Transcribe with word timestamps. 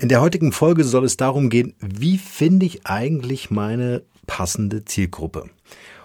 In 0.00 0.08
der 0.08 0.22
heutigen 0.22 0.50
Folge 0.50 0.82
soll 0.84 1.04
es 1.04 1.18
darum 1.18 1.50
gehen, 1.50 1.74
wie 1.78 2.16
finde 2.16 2.64
ich 2.64 2.86
eigentlich 2.86 3.50
meine 3.50 4.02
passende 4.26 4.82
Zielgruppe? 4.86 5.50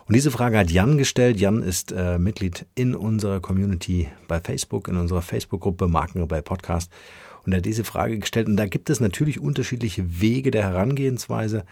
Und 0.06 0.14
diese 0.14 0.32
Frage 0.32 0.58
hat 0.58 0.70
Jan 0.70 0.98
gestellt. 0.98 1.40
Jan 1.40 1.64
ist 1.64 1.94
äh, 1.94 2.20
Mitglied 2.20 2.66
in 2.76 2.94
unserer 2.94 3.40
Community 3.40 4.10
bei 4.28 4.42
Facebook, 4.42 4.90
in 4.90 4.98
unserer 4.98 5.22
Facebook-Gruppe 5.22 5.88
Markenrebell 5.88 6.42
Podcast. 6.42 6.92
Und 7.46 7.54
er 7.54 7.60
hat 7.60 7.66
diese 7.66 7.86
Frage 7.86 8.20
gestellt. 8.20 8.48
Und 8.48 8.58
da 8.58 8.66
gibt 8.66 8.90
es 8.90 9.00
natürlich 9.00 9.40
unterschiedliche 9.40 10.20
Wege 10.20 10.52
der 10.52 10.64
Herangehensweise. 10.64 11.64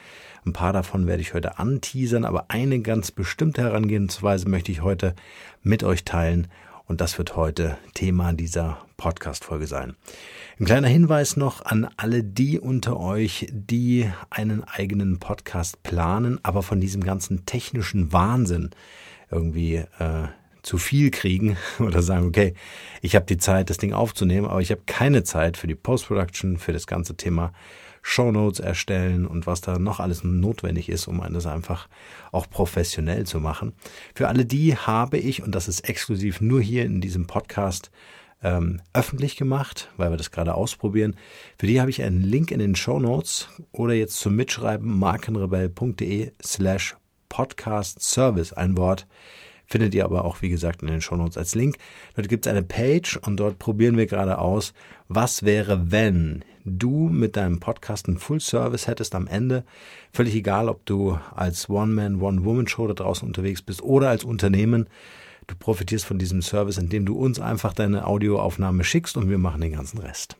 Ein 0.45 0.53
paar 0.53 0.71
davon 0.71 1.07
werde 1.07 1.21
ich 1.21 1.33
heute 1.33 1.59
anteasern, 1.59 2.23
aber 2.23 2.45
eine 2.47 2.79
ganz 2.79 3.11
bestimmte 3.11 3.63
Herangehensweise 3.63 4.47
möchte 4.47 4.71
ich 4.71 4.81
heute 4.81 5.13
mit 5.61 5.83
euch 5.83 6.05
teilen. 6.05 6.47
Und 6.85 6.99
das 6.99 7.17
wird 7.17 7.35
heute 7.35 7.77
Thema 7.93 8.33
dieser 8.33 8.85
Podcast-Folge 8.97 9.67
sein. 9.67 9.95
Ein 10.59 10.65
kleiner 10.65 10.89
Hinweis 10.89 11.37
noch 11.37 11.63
an 11.65 11.87
alle 11.97 12.23
die 12.23 12.59
unter 12.59 12.99
euch, 12.99 13.47
die 13.51 14.09
einen 14.29 14.63
eigenen 14.63 15.19
Podcast 15.19 15.81
planen, 15.83 16.39
aber 16.43 16.61
von 16.61 16.81
diesem 16.81 17.03
ganzen 17.03 17.45
technischen 17.45 18.11
Wahnsinn 18.11 18.71
irgendwie 19.31 19.75
äh, 19.75 20.27
zu 20.61 20.77
viel 20.77 21.09
kriegen 21.09 21.57
oder 21.79 22.01
sagen, 22.01 22.27
okay, 22.27 22.53
ich 23.01 23.15
habe 23.15 23.25
die 23.25 23.37
Zeit, 23.37 23.69
das 23.69 23.77
Ding 23.77 23.93
aufzunehmen, 23.93 24.47
aber 24.47 24.61
ich 24.61 24.71
habe 24.71 24.81
keine 24.85 25.23
Zeit 25.23 25.57
für 25.57 25.67
die 25.67 25.75
Post-Production, 25.75 26.57
für 26.57 26.73
das 26.73 26.85
ganze 26.85 27.15
Thema 27.15 27.53
Shownotes 28.03 28.59
erstellen 28.59 29.25
und 29.25 29.47
was 29.47 29.61
da 29.61 29.79
noch 29.79 29.99
alles 29.99 30.23
notwendig 30.23 30.89
ist, 30.89 31.07
um 31.07 31.23
das 31.33 31.47
einfach 31.47 31.87
auch 32.31 32.47
professionell 32.49 33.25
zu 33.25 33.39
machen. 33.39 33.73
Für 34.13 34.27
alle 34.27 34.45
die 34.45 34.75
habe 34.75 35.17
ich, 35.17 35.41
und 35.41 35.55
das 35.55 35.67
ist 35.67 35.89
exklusiv 35.89 36.41
nur 36.41 36.61
hier 36.61 36.85
in 36.85 37.01
diesem 37.01 37.25
Podcast, 37.25 37.89
ähm, 38.43 38.81
öffentlich 38.91 39.37
gemacht, 39.37 39.89
weil 39.95 40.11
wir 40.11 40.17
das 40.17 40.31
gerade 40.31 40.53
ausprobieren. 40.53 41.15
Für 41.57 41.65
die 41.65 41.79
habe 41.79 41.89
ich 41.89 42.03
einen 42.03 42.21
Link 42.21 42.51
in 42.51 42.59
den 42.59 42.75
Show 42.75 42.99
Notes 42.99 43.47
oder 43.71 43.93
jetzt 43.93 44.19
zum 44.19 44.35
Mitschreiben 44.35 44.99
markenrebell.de 44.99 46.33
slash 46.43 46.97
podcast 47.29 48.01
service, 48.01 48.51
ein 48.53 48.77
Wort. 48.77 49.07
Findet 49.73 49.95
ihr 49.95 50.05
aber 50.05 50.23
auch, 50.23 50.43
wie 50.43 50.49
gesagt, 50.49 50.83
in 50.83 50.87
den 50.87 51.01
Shownotes 51.01 51.35
als 51.35 51.55
Link. 51.55 51.77
Dort 52.15 52.29
gibt 52.29 52.45
es 52.45 52.51
eine 52.51 52.61
Page 52.61 53.17
und 53.17 53.37
dort 53.37 53.57
probieren 53.57 53.97
wir 53.97 54.05
gerade 54.05 54.37
aus, 54.37 54.71
was 55.07 55.41
wäre, 55.41 55.91
wenn 55.91 56.45
du 56.63 57.09
mit 57.09 57.37
deinem 57.37 57.59
Podcast 57.59 58.07
einen 58.07 58.19
Full 58.19 58.39
Service 58.39 58.85
hättest 58.85 59.15
am 59.15 59.25
Ende. 59.25 59.63
Völlig 60.11 60.35
egal, 60.35 60.69
ob 60.69 60.85
du 60.85 61.17
als 61.35 61.71
One-Man, 61.71 62.21
One-Woman-Show 62.21 62.85
da 62.85 62.93
draußen 62.93 63.27
unterwegs 63.27 63.63
bist 63.63 63.81
oder 63.81 64.09
als 64.09 64.23
Unternehmen. 64.23 64.87
Du 65.47 65.55
profitierst 65.55 66.05
von 66.05 66.19
diesem 66.19 66.43
Service, 66.43 66.77
indem 66.77 67.07
du 67.07 67.17
uns 67.17 67.39
einfach 67.39 67.73
deine 67.73 68.05
Audioaufnahme 68.05 68.83
schickst 68.83 69.17
und 69.17 69.27
wir 69.27 69.39
machen 69.39 69.61
den 69.61 69.73
ganzen 69.73 69.97
Rest. 69.97 70.37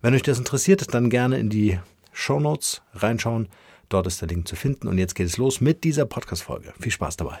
Wenn 0.00 0.14
euch 0.14 0.22
das 0.22 0.38
interessiert, 0.38 0.94
dann 0.94 1.10
gerne 1.10 1.38
in 1.38 1.50
die 1.50 1.78
Show 2.12 2.40
Notes 2.40 2.80
reinschauen. 2.94 3.48
Dort 3.90 4.06
ist 4.06 4.22
der 4.22 4.28
Link 4.28 4.48
zu 4.48 4.56
finden. 4.56 4.88
Und 4.88 4.96
jetzt 4.96 5.14
geht 5.14 5.26
es 5.26 5.36
los 5.36 5.60
mit 5.60 5.84
dieser 5.84 6.06
Podcast-Folge. 6.06 6.72
Viel 6.80 6.92
Spaß 6.92 7.18
dabei. 7.18 7.40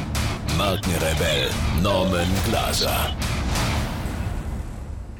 Markenrebell 0.57 1.49
Norman 1.81 2.27
Glaser. 2.45 3.15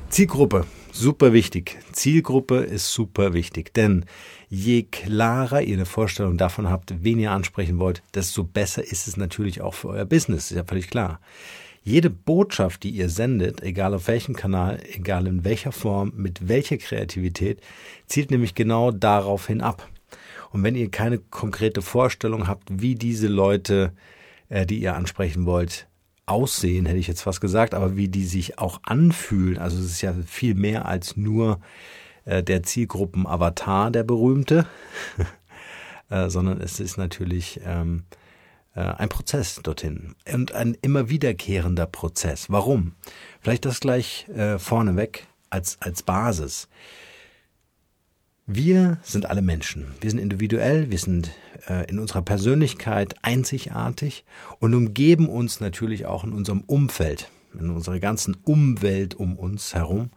Zielgruppe, 0.10 0.66
super 0.92 1.34
wichtig. 1.34 1.80
Zielgruppe 1.92 2.58
ist 2.58 2.92
super 2.92 3.34
wichtig, 3.34 3.74
denn 3.74 4.06
je 4.50 4.84
klarer 4.84 5.62
ihr 5.62 5.76
eine 5.76 5.86
Vorstellung 5.86 6.38
davon 6.38 6.70
habt, 6.70 6.94
wen 7.04 7.20
ihr 7.20 7.32
ansprechen 7.32 7.80
wollt, 7.80 8.04
desto 8.14 8.44
besser 8.44 8.84
ist 8.84 9.08
es 9.08 9.18
natürlich 9.18 9.62
auch 9.62 9.74
für 9.74 9.90
euer 9.90 10.06
Business, 10.06 10.52
ist 10.52 10.58
ja 10.58 10.64
völlig 10.66 10.90
klar. 10.90 11.20
Jede 11.84 12.10
Botschaft, 12.10 12.84
die 12.84 12.92
ihr 12.92 13.10
sendet, 13.10 13.64
egal 13.64 13.94
auf 13.94 14.08
welchem 14.08 14.36
Kanal, 14.36 14.80
egal 14.94 15.28
in 15.28 15.44
welcher 15.44 15.72
Form, 15.72 16.14
mit 16.16 16.48
welcher 16.48 16.78
Kreativität, 16.78 17.62
zielt 18.06 18.32
nämlich 18.32 18.54
genau 18.54 18.92
darauf 18.92 19.48
hin 19.48 19.62
ab. 19.62 19.88
Und 20.52 20.64
wenn 20.64 20.76
ihr 20.76 20.92
keine 20.92 21.18
konkrete 21.18 21.82
Vorstellung 21.82 22.48
habt, 22.48 22.82
wie 22.82 22.96
diese 22.96 23.28
Leute 23.28 23.94
die 24.52 24.82
ihr 24.82 24.96
ansprechen 24.96 25.46
wollt, 25.46 25.88
aussehen, 26.26 26.86
hätte 26.86 27.00
ich 27.00 27.08
jetzt 27.08 27.22
fast 27.22 27.42
gesagt, 27.42 27.74
aber 27.74 27.96
wie 27.96 28.08
die 28.08 28.26
sich 28.26 28.60
auch 28.60 28.80
anfühlen. 28.84 29.58
Also 29.58 29.80
es 29.80 29.86
ist 29.86 30.02
ja 30.02 30.14
viel 30.26 30.56
mehr 30.56 30.86
als 30.86 31.18
nur 31.18 31.60
äh, 32.26 32.44
der 32.44 32.64
Zielgruppen-Avatar, 32.64 33.92
der 33.92 34.04
berühmte, 34.04 34.66
äh, 36.10 36.30
sondern 36.30 36.62
es 36.62 36.80
ist 36.80 36.98
natürlich 36.98 37.60
ähm, 37.66 38.04
äh, 38.76 38.82
ein 38.82 39.10
Prozess 39.10 39.60
dorthin 39.62 40.16
und 40.32 40.54
ein 40.54 40.78
immer 40.82 41.10
wiederkehrender 41.10 41.86
Prozess. 41.86 42.50
Warum? 42.50 42.94
Vielleicht 43.42 43.66
das 43.66 43.80
gleich 43.80 44.28
äh, 44.30 44.60
vorneweg 44.60 45.28
als, 45.50 45.82
als 45.82 46.04
Basis. 46.04 46.70
Wir 48.46 48.98
sind 49.04 49.28
alle 49.28 49.42
Menschen. 49.42 49.88
Wir 50.02 50.10
sind 50.10 50.20
individuell, 50.20 50.90
wir 50.92 50.98
sind 50.98 51.32
äh, 51.68 51.90
in 51.90 52.00
unserer 52.00 52.22
Persönlichkeit 52.22 53.16
einzigartig 53.22 54.26
und 54.60 54.74
umgeben 54.74 55.30
uns 55.30 55.60
natürlich 55.60 56.06
auch 56.06 56.24
in 56.24 56.34
unserem 56.34 56.62
Umfeld, 56.62 57.30
in 57.60 57.70
unserer 57.70 58.00
ganzen 58.00 58.38
Umwelt 58.44 59.16
um 59.16 59.38
uns 59.38 59.74
herum 59.74 60.12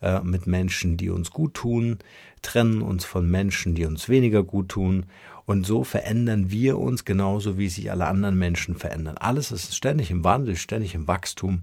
äh, 0.00 0.20
mit 0.20 0.46
Menschen, 0.46 0.96
die 0.96 1.10
uns 1.10 1.30
gut 1.30 1.54
tun, 1.54 1.98
trennen 2.42 2.82
uns 2.82 3.04
von 3.04 3.30
Menschen, 3.30 3.74
die 3.74 3.84
uns 3.84 4.08
weniger 4.08 4.42
gut 4.42 4.68
tun 4.70 5.06
und 5.46 5.66
so 5.66 5.84
verändern 5.84 6.50
wir 6.50 6.78
uns 6.78 7.04
genauso, 7.04 7.58
wie 7.58 7.68
sich 7.68 7.90
alle 7.90 8.06
anderen 8.06 8.38
Menschen 8.38 8.76
verändern. 8.76 9.18
Alles 9.18 9.52
ist 9.52 9.74
ständig 9.74 10.10
im 10.10 10.24
Wandel, 10.24 10.56
ständig 10.56 10.94
im 10.94 11.08
Wachstum, 11.08 11.62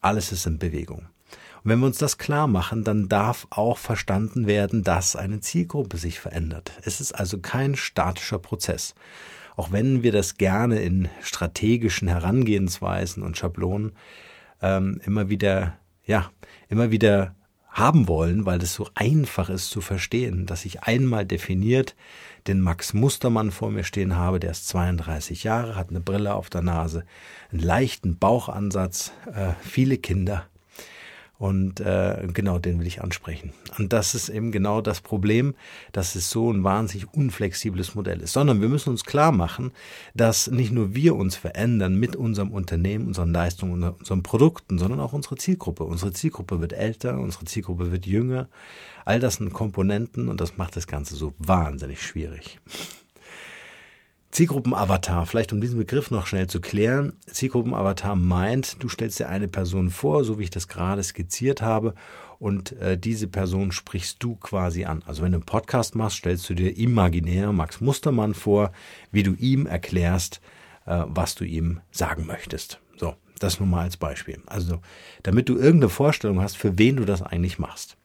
alles 0.00 0.32
ist 0.32 0.46
in 0.46 0.58
Bewegung. 0.58 1.06
Wenn 1.68 1.80
wir 1.80 1.86
uns 1.86 1.98
das 1.98 2.16
klar 2.16 2.46
machen, 2.46 2.82
dann 2.82 3.10
darf 3.10 3.46
auch 3.50 3.76
verstanden 3.76 4.46
werden, 4.46 4.84
dass 4.84 5.16
eine 5.16 5.40
Zielgruppe 5.40 5.98
sich 5.98 6.18
verändert. 6.18 6.72
Es 6.82 6.98
ist 6.98 7.12
also 7.12 7.40
kein 7.40 7.76
statischer 7.76 8.38
Prozess. 8.38 8.94
Auch 9.54 9.70
wenn 9.70 10.02
wir 10.02 10.10
das 10.10 10.38
gerne 10.38 10.80
in 10.80 11.10
strategischen 11.20 12.08
Herangehensweisen 12.08 13.22
und 13.22 13.36
Schablonen 13.36 13.92
ähm, 14.62 14.98
immer 15.04 15.28
wieder, 15.28 15.76
ja, 16.06 16.30
immer 16.70 16.90
wieder 16.90 17.34
haben 17.68 18.08
wollen, 18.08 18.46
weil 18.46 18.62
es 18.62 18.72
so 18.72 18.88
einfach 18.94 19.50
ist 19.50 19.68
zu 19.68 19.82
verstehen, 19.82 20.46
dass 20.46 20.64
ich 20.64 20.84
einmal 20.84 21.26
definiert 21.26 21.96
den 22.46 22.62
Max 22.62 22.94
Mustermann 22.94 23.50
vor 23.50 23.70
mir 23.70 23.84
stehen 23.84 24.16
habe, 24.16 24.40
der 24.40 24.52
ist 24.52 24.68
32 24.68 25.44
Jahre, 25.44 25.76
hat 25.76 25.90
eine 25.90 26.00
Brille 26.00 26.34
auf 26.34 26.48
der 26.48 26.62
Nase, 26.62 27.04
einen 27.52 27.60
leichten 27.60 28.16
Bauchansatz, 28.16 29.12
äh, 29.34 29.52
viele 29.60 29.98
Kinder, 29.98 30.46
und 31.38 31.78
äh, 31.78 32.26
genau 32.34 32.58
den 32.58 32.80
will 32.80 32.86
ich 32.88 33.00
ansprechen. 33.00 33.52
Und 33.78 33.92
das 33.92 34.16
ist 34.16 34.28
eben 34.28 34.50
genau 34.50 34.80
das 34.80 35.00
Problem, 35.00 35.54
dass 35.92 36.16
es 36.16 36.30
so 36.30 36.52
ein 36.52 36.64
wahnsinnig 36.64 37.14
unflexibles 37.14 37.94
Modell 37.94 38.20
ist. 38.20 38.32
Sondern 38.32 38.60
wir 38.60 38.68
müssen 38.68 38.90
uns 38.90 39.04
klar 39.04 39.30
machen, 39.30 39.70
dass 40.14 40.50
nicht 40.50 40.72
nur 40.72 40.96
wir 40.96 41.14
uns 41.14 41.36
verändern 41.36 41.94
mit 41.94 42.16
unserem 42.16 42.50
Unternehmen, 42.50 43.06
unseren 43.06 43.32
Leistungen, 43.32 43.84
unseren 43.84 44.24
Produkten, 44.24 44.78
sondern 44.78 44.98
auch 44.98 45.12
unsere 45.12 45.36
Zielgruppe. 45.36 45.84
Unsere 45.84 46.12
Zielgruppe 46.12 46.60
wird 46.60 46.72
älter, 46.72 47.18
unsere 47.20 47.44
Zielgruppe 47.44 47.92
wird 47.92 48.04
jünger. 48.04 48.48
All 49.04 49.20
das 49.20 49.36
sind 49.36 49.52
Komponenten 49.52 50.28
und 50.28 50.40
das 50.40 50.56
macht 50.56 50.74
das 50.74 50.88
Ganze 50.88 51.14
so 51.14 51.34
wahnsinnig 51.38 52.02
schwierig. 52.02 52.58
Zielgruppenavatar, 54.30 55.24
vielleicht 55.26 55.52
um 55.52 55.60
diesen 55.60 55.78
Begriff 55.78 56.10
noch 56.10 56.26
schnell 56.26 56.48
zu 56.48 56.60
klären. 56.60 57.14
Zielgruppenavatar 57.26 58.14
meint, 58.14 58.82
du 58.82 58.88
stellst 58.88 59.18
dir 59.18 59.28
eine 59.28 59.48
Person 59.48 59.90
vor, 59.90 60.24
so 60.24 60.38
wie 60.38 60.44
ich 60.44 60.50
das 60.50 60.68
gerade 60.68 61.02
skizziert 61.02 61.62
habe, 61.62 61.94
und 62.38 62.72
äh, 62.72 62.96
diese 62.96 63.26
Person 63.26 63.72
sprichst 63.72 64.22
du 64.22 64.36
quasi 64.36 64.84
an. 64.84 65.02
Also 65.06 65.22
wenn 65.22 65.32
du 65.32 65.38
einen 65.38 65.46
Podcast 65.46 65.96
machst, 65.96 66.18
stellst 66.18 66.48
du 66.48 66.54
dir 66.54 66.76
imaginär 66.76 67.52
Max 67.52 67.80
Mustermann 67.80 68.34
vor, 68.34 68.70
wie 69.10 69.22
du 69.22 69.34
ihm 69.34 69.66
erklärst, 69.66 70.40
äh, 70.86 71.02
was 71.06 71.34
du 71.34 71.44
ihm 71.44 71.80
sagen 71.90 72.26
möchtest. 72.26 72.80
So, 72.96 73.14
das 73.40 73.58
nur 73.58 73.68
mal 73.68 73.82
als 73.82 73.96
Beispiel. 73.96 74.40
Also, 74.46 74.80
damit 75.22 75.48
du 75.48 75.56
irgendeine 75.56 75.88
Vorstellung 75.88 76.40
hast, 76.40 76.56
für 76.56 76.78
wen 76.78 76.96
du 76.96 77.04
das 77.04 77.22
eigentlich 77.22 77.58
machst. 77.58 77.96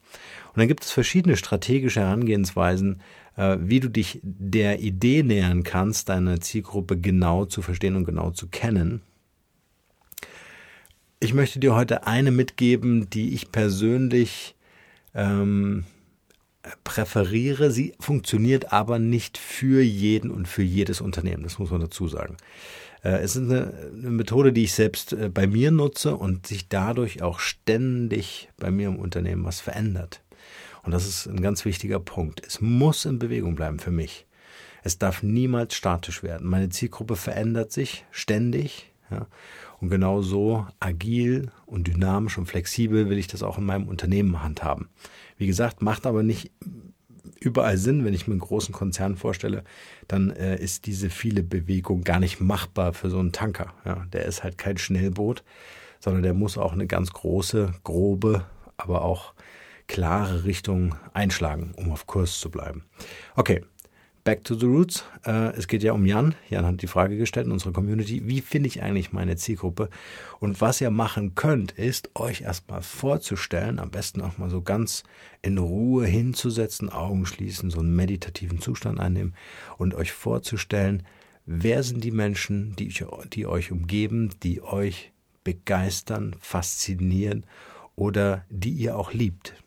Und 0.54 0.60
dann 0.60 0.68
gibt 0.68 0.84
es 0.84 0.92
verschiedene 0.92 1.38
strategische 1.38 2.02
Herangehensweisen, 2.02 3.02
wie 3.36 3.80
du 3.80 3.90
dich 3.90 4.20
der 4.22 4.80
Idee 4.80 5.24
nähern 5.24 5.64
kannst, 5.64 6.10
deine 6.10 6.40
Zielgruppe 6.40 7.00
genau 7.00 7.46
zu 7.46 7.62
verstehen 7.62 7.96
und 7.96 8.06
genau 8.06 8.32
zu 8.32 8.48
kennen. 8.48 9.02
Ich 11.20 11.34
möchte 11.34 11.60
dir 11.60 11.74
heute 11.74 12.06
eine 12.06 12.32
mitgeben, 12.32 13.10
die 13.10 13.34
ich 13.34 13.52
persönlich 13.52 14.56
ähm, 15.16 15.86
präferiere. 16.84 17.72
Sie 17.72 17.94
funktioniert 18.00 18.74
aber 18.74 19.00
nicht 19.00 19.38
für 19.38 19.82
jeden 19.82 20.32
und 20.32 20.48
für 20.48 20.64
jedes 20.64 21.02
Unternehmen. 21.02 21.44
Das 21.44 21.60
muss 21.60 21.72
man 21.72 21.82
dazu 21.82 22.08
sagen. 22.08 22.38
Äh, 23.04 23.20
es 23.20 23.36
ist 23.36 23.50
eine, 23.50 23.74
eine, 23.94 24.10
Methode, 24.10 24.54
die 24.54 24.64
ich 24.64 24.74
selbst 24.74 25.14
äh, 25.14 25.30
bei 25.30 25.48
mir 25.48 25.72
nutze 25.72 26.16
und 26.16 26.48
sich 26.48 26.70
dadurch 26.70 27.22
auch 27.22 27.40
ständig 27.40 28.50
bei 28.58 28.72
mir 28.72 28.88
im 28.88 28.98
Unternehmen 28.98 29.46
was 29.46 29.62
verändert. 29.62 30.22
Und 30.84 30.92
das 30.92 31.08
ist 31.08 31.28
ein 31.28 31.42
ganz 31.42 31.66
wichtiger 31.66 32.00
Punkt. 32.00 32.46
Es 32.46 32.62
muss 32.62 33.06
in 33.06 33.20
Bewegung 33.20 33.56
bleiben 33.56 33.80
für 33.80 33.92
mich. 33.92 34.26
Es 34.84 34.98
darf 34.98 35.24
niemals 35.24 35.76
statisch 35.76 36.24
werden. 36.24 36.48
Meine 36.48 36.70
Zielgruppe 36.70 37.16
verändert 37.16 37.72
sich 37.72 38.06
ständig. 38.12 38.92
Ja. 39.10 39.28
Und 39.80 39.90
genau 39.90 40.22
so 40.22 40.68
agil 40.80 41.52
und 41.66 41.88
dynamisch 41.88 42.38
und 42.38 42.46
flexibel 42.46 43.10
will 43.10 43.18
ich 43.18 43.28
das 43.28 43.44
auch 43.44 43.58
in 43.58 43.66
meinem 43.66 43.88
Unternehmen 43.88 44.44
handhaben. 44.44 44.90
Wie 45.38 45.48
gesagt, 45.48 45.82
macht 45.82 46.06
aber 46.06 46.24
nicht 46.24 46.52
überall 47.40 47.78
Sinn. 47.78 48.04
Wenn 48.04 48.14
ich 48.14 48.28
mir 48.28 48.34
einen 48.34 48.40
großen 48.40 48.74
Konzern 48.74 49.16
vorstelle, 49.16 49.64
dann 50.08 50.32
äh, 50.32 50.58
ist 50.58 50.86
diese 50.86 51.10
viele 51.10 51.44
Bewegung 51.44 52.04
gar 52.04 52.20
nicht 52.20 52.40
machbar 52.40 52.94
für 52.94 53.10
so 53.10 53.20
einen 53.20 53.32
Tanker. 53.32 53.74
Ja, 53.86 54.06
der 54.12 54.26
ist 54.26 54.44
halt 54.44 54.58
kein 54.58 54.78
Schnellboot, 54.78 55.44
sondern 56.00 56.24
der 56.24 56.34
muss 56.34 56.58
auch 56.58 56.74
eine 56.74 56.88
ganz 56.88 57.12
große, 57.12 57.74
grobe, 57.84 58.46
aber 58.78 59.04
auch 59.04 59.34
klare 59.88 60.44
Richtung 60.46 60.96
einschlagen, 61.14 61.74
um 61.76 61.92
auf 61.92 62.08
Kurs 62.08 62.40
zu 62.40 62.50
bleiben. 62.50 62.86
Okay, 63.36 63.62
Back 64.24 64.46
to 64.46 64.56
the 64.56 64.68
Roots. 64.68 65.04
Äh, 65.26 65.54
es 65.58 65.68
geht 65.68 65.84
ja 65.84 65.92
um 65.92 66.06
Jan. 66.06 66.34
Jan 66.50 66.66
hat 66.66 66.82
die 66.82 66.88
Frage 66.88 67.18
gestellt 67.18 67.48
in 67.48 67.52
unserer 67.52 67.74
Community, 67.74 68.26
wie 68.26 68.40
finde 68.40 68.68
ich 68.68 68.82
eigentlich 68.82 69.12
meine 69.12 69.36
Zielgruppe? 69.36 69.90
Und 70.40 70.62
was 70.62 70.80
ihr 70.80 70.92
machen 70.92 71.36
könnt, 71.36 71.74
ist 71.74 72.10
euch 72.16 72.42
erstmal 72.42 72.82
vorzustellen, 72.82 73.80
am 73.80 73.92
besten 73.92 74.22
auch 74.22 74.38
mal 74.38 74.50
so 74.50 74.62
ganz 74.62 75.04
in 75.42 75.58
Ruhe 75.58 76.06
hinzusetzen, 76.06 76.90
Augen 76.90 77.26
schließen, 77.26 77.70
so 77.70 77.82
einen 77.82 77.98
meditativen 77.98 78.62
Zustand 78.62 78.98
einnehmen 78.98 79.36
und 79.78 79.94
euch 79.94 80.14
vorzustellen, 80.14 81.04
wer 81.46 81.84
sind 81.84 82.02
die 82.02 82.12
Menschen, 82.12 82.78
die, 82.78 82.94
die 83.34 83.46
euch 83.46 83.74
umgeben, 83.74 84.30
die 84.42 84.62
euch 84.62 85.12
begeistern, 85.44 86.34
faszinieren 86.40 87.46
oder 87.98 88.46
die 88.50 88.72
ihr 88.72 88.98
auch 88.98 89.12
liebt, 89.12 89.62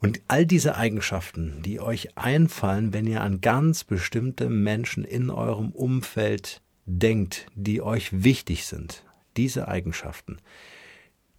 und 0.00 0.20
all 0.28 0.46
diese 0.46 0.76
Eigenschaften, 0.76 1.60
die 1.62 1.80
euch 1.80 2.16
einfallen, 2.16 2.92
wenn 2.92 3.06
ihr 3.06 3.20
an 3.20 3.40
ganz 3.40 3.82
bestimmte 3.84 4.48
Menschen 4.48 5.04
in 5.04 5.28
eurem 5.30 5.72
Umfeld 5.72 6.62
denkt, 6.86 7.46
die 7.54 7.82
euch 7.82 8.22
wichtig 8.22 8.66
sind, 8.66 9.04
diese 9.36 9.66
Eigenschaften, 9.66 10.38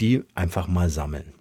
die 0.02 0.24
einfach 0.36 0.68
mal 0.68 0.90
sammeln. 0.90 1.34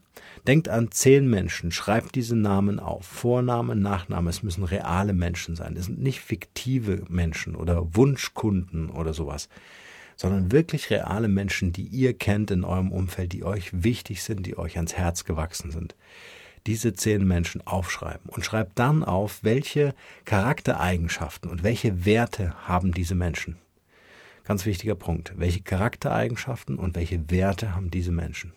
Denkt 0.47 0.69
an 0.69 0.93
zehn 0.93 1.29
Menschen, 1.29 1.73
schreibt 1.73 2.15
diese 2.15 2.37
Namen 2.37 2.79
auf. 2.79 3.05
Vorname, 3.05 3.75
Nachname, 3.75 4.31
es 4.31 4.45
müssen 4.45 4.63
reale 4.63 5.13
Menschen 5.13 5.57
sein. 5.57 5.77
Es 5.77 5.87
sind 5.87 6.01
nicht 6.01 6.21
fiktive 6.21 7.03
Menschen 7.09 7.57
oder 7.57 7.97
Wunschkunden 7.97 8.91
oder 8.91 9.13
sowas, 9.13 9.49
sondern 10.17 10.53
wirklich 10.53 10.91
reale 10.91 11.29
Menschen, 11.29 11.73
die 11.73 11.87
ihr 11.87 12.17
kennt 12.17 12.53
in 12.53 12.65
eurem 12.65 12.93
Umfeld, 12.93 13.33
die 13.33 13.45
euch 13.45 13.71
wichtig 13.73 14.23
sind, 14.23 14.47
die 14.47 14.57
euch 14.57 14.77
ans 14.77 14.95
Herz 14.95 15.25
gewachsen 15.25 15.73
sind 15.73 15.97
diese 16.69 16.93
zehn 16.93 17.27
Menschen 17.27 17.67
aufschreiben 17.67 18.29
und 18.29 18.45
schreibt 18.45 18.79
dann 18.79 19.03
auf, 19.03 19.39
welche 19.43 19.95
Charaktereigenschaften 20.27 21.51
und 21.51 21.63
welche 21.63 22.05
Werte 22.05 22.53
haben 22.69 22.93
diese 22.93 23.15
Menschen. 23.15 23.57
Ganz 24.45 24.67
wichtiger 24.67 24.95
Punkt. 24.95 25.33
Welche 25.37 25.63
Charaktereigenschaften 25.63 26.79
und 26.79 26.95
welche 26.95 27.31
Werte 27.31 27.75
haben 27.75 27.91
diese 27.91 28.13
Menschen? 28.13 28.53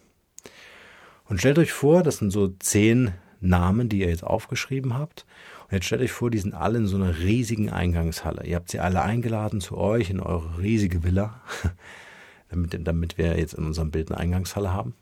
Und 1.24 1.40
stellt 1.40 1.58
euch 1.58 1.72
vor, 1.72 2.04
das 2.04 2.18
sind 2.18 2.32
so 2.32 2.50
zehn 2.60 3.14
Namen, 3.40 3.88
die 3.88 4.00
ihr 4.00 4.10
jetzt 4.10 4.26
aufgeschrieben 4.26 4.94
habt. 4.94 5.26
Und 5.70 5.76
jetzt 5.76 5.86
stellt 5.86 6.02
euch 6.02 6.12
vor, 6.12 6.30
die 6.30 6.40
sind 6.40 6.54
alle 6.54 6.80
in 6.80 6.88
so 6.88 6.98
einer 6.98 7.20
riesigen 7.20 7.70
Eingangshalle. 7.70 8.46
Ihr 8.46 8.58
habt 8.58 8.72
sie 8.72 8.82
alle 8.82 9.04
eingeladen 9.04 9.62
zu 9.62 9.78
euch 9.78 10.10
in 10.10 10.20
eure 10.20 10.60
riesige 10.60 11.06
Villa, 11.06 11.40
damit, 12.50 12.78
damit 12.86 13.18
wir 13.18 13.40
jetzt 13.40 13.54
in 13.54 13.66
unserem 13.66 13.90
Bild 13.90 14.12
eine 14.12 14.20
Eingangshalle 14.20 14.74
haben. 14.74 14.96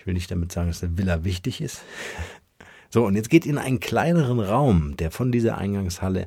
Ich 0.00 0.06
will 0.06 0.14
nicht 0.14 0.30
damit 0.30 0.50
sagen, 0.50 0.68
dass 0.68 0.82
eine 0.82 0.96
Villa 0.96 1.24
wichtig 1.24 1.60
ist. 1.60 1.82
So, 2.92 3.06
und 3.06 3.14
jetzt 3.14 3.30
geht 3.30 3.46
in 3.46 3.56
einen 3.56 3.78
kleineren 3.78 4.40
Raum, 4.40 4.96
der 4.96 5.12
von 5.12 5.30
dieser 5.30 5.56
Eingangshalle 5.58 6.26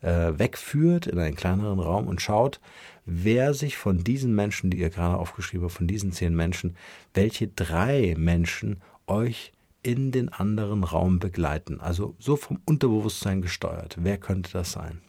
äh, 0.00 0.32
wegführt, 0.38 1.06
in 1.06 1.18
einen 1.18 1.36
kleineren 1.36 1.80
Raum 1.80 2.06
und 2.08 2.22
schaut, 2.22 2.60
wer 3.04 3.52
sich 3.52 3.76
von 3.76 4.04
diesen 4.04 4.34
Menschen, 4.34 4.70
die 4.70 4.78
ihr 4.78 4.88
gerade 4.88 5.18
aufgeschrieben 5.18 5.66
habt, 5.66 5.76
von 5.76 5.86
diesen 5.86 6.12
zehn 6.12 6.34
Menschen, 6.34 6.78
welche 7.12 7.48
drei 7.48 8.14
Menschen 8.16 8.80
euch 9.06 9.52
in 9.82 10.10
den 10.10 10.30
anderen 10.30 10.82
Raum 10.82 11.18
begleiten. 11.18 11.78
Also 11.78 12.14
so 12.18 12.36
vom 12.36 12.58
Unterbewusstsein 12.64 13.42
gesteuert. 13.42 13.98
Wer 14.00 14.16
könnte 14.16 14.50
das 14.52 14.72
sein? 14.72 15.02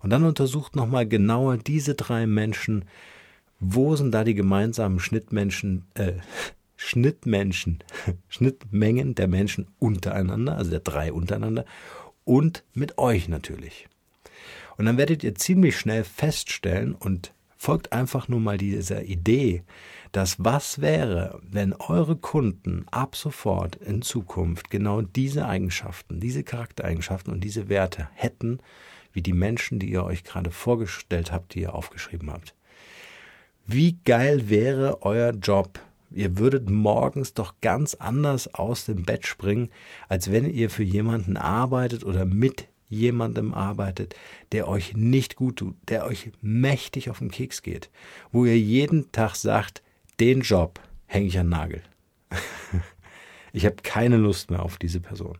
Und 0.00 0.10
dann 0.10 0.24
untersucht 0.24 0.76
nochmal 0.76 1.06
genauer 1.06 1.58
diese 1.58 1.94
drei 1.94 2.26
Menschen, 2.26 2.86
wo 3.60 3.96
sind 3.96 4.12
da 4.12 4.24
die 4.24 4.34
gemeinsamen 4.34 5.00
Schnittmenschen, 5.00 5.84
äh, 5.94 6.12
Schnittmenschen, 6.86 7.82
Schnittmengen 8.28 9.16
der 9.16 9.26
Menschen 9.26 9.66
untereinander, 9.80 10.56
also 10.56 10.70
der 10.70 10.80
drei 10.80 11.12
untereinander 11.12 11.64
und 12.24 12.62
mit 12.74 12.96
euch 12.98 13.28
natürlich. 13.28 13.88
Und 14.76 14.86
dann 14.86 14.96
werdet 14.96 15.24
ihr 15.24 15.34
ziemlich 15.34 15.76
schnell 15.76 16.04
feststellen 16.04 16.94
und 16.94 17.32
folgt 17.56 17.92
einfach 17.92 18.28
nur 18.28 18.38
mal 18.38 18.56
dieser 18.56 19.02
Idee, 19.02 19.64
dass 20.12 20.36
was 20.44 20.80
wäre, 20.80 21.40
wenn 21.42 21.72
eure 21.72 22.14
Kunden 22.14 22.86
ab 22.92 23.16
sofort 23.16 23.74
in 23.76 24.02
Zukunft 24.02 24.70
genau 24.70 25.02
diese 25.02 25.46
Eigenschaften, 25.46 26.20
diese 26.20 26.44
Charaktereigenschaften 26.44 27.32
und 27.32 27.42
diese 27.42 27.68
Werte 27.68 28.08
hätten, 28.14 28.60
wie 29.12 29.22
die 29.22 29.32
Menschen, 29.32 29.80
die 29.80 29.90
ihr 29.90 30.04
euch 30.04 30.22
gerade 30.22 30.52
vorgestellt 30.52 31.32
habt, 31.32 31.54
die 31.54 31.62
ihr 31.62 31.74
aufgeschrieben 31.74 32.30
habt. 32.30 32.54
Wie 33.66 33.98
geil 34.04 34.48
wäre 34.48 35.02
euer 35.02 35.32
Job, 35.32 35.80
Ihr 36.10 36.38
würdet 36.38 36.70
morgens 36.70 37.34
doch 37.34 37.54
ganz 37.60 37.94
anders 37.94 38.54
aus 38.54 38.84
dem 38.84 39.04
Bett 39.04 39.26
springen, 39.26 39.70
als 40.08 40.30
wenn 40.30 40.48
ihr 40.48 40.70
für 40.70 40.84
jemanden 40.84 41.36
arbeitet 41.36 42.04
oder 42.04 42.24
mit 42.24 42.68
jemandem 42.88 43.52
arbeitet, 43.52 44.14
der 44.52 44.68
euch 44.68 44.94
nicht 44.94 45.36
gut 45.36 45.56
tut, 45.56 45.76
der 45.88 46.06
euch 46.06 46.30
mächtig 46.40 47.10
auf 47.10 47.18
den 47.18 47.30
Keks 47.30 47.62
geht, 47.62 47.90
wo 48.30 48.44
ihr 48.44 48.58
jeden 48.58 49.10
Tag 49.12 49.34
sagt, 49.34 49.82
den 50.20 50.42
Job 50.42 50.80
hänge 51.06 51.26
ich 51.26 51.38
an 51.38 51.48
Nagel. 51.48 51.82
ich 53.52 53.66
habe 53.66 53.76
keine 53.82 54.16
Lust 54.16 54.50
mehr 54.50 54.62
auf 54.62 54.78
diese 54.78 55.00
Person. 55.00 55.38